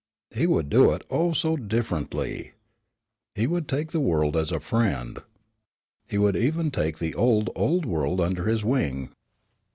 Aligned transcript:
He 0.33 0.47
would 0.47 0.67
do 0.67 0.93
it, 0.93 1.03
oh, 1.11 1.31
so 1.31 1.55
differently. 1.55 2.53
He 3.35 3.45
would 3.45 3.67
take 3.67 3.91
the 3.91 3.99
world 3.99 4.35
as 4.35 4.51
a 4.51 4.59
friend. 4.59 5.19
He 6.07 6.17
would 6.17 6.35
even 6.35 6.71
take 6.71 6.97
the 6.97 7.13
old, 7.13 7.51
old 7.55 7.85
world 7.85 8.19
under 8.19 8.45
his 8.47 8.65
wing. 8.65 9.11